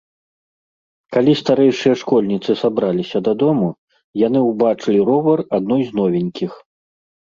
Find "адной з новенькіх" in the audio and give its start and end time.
5.59-6.51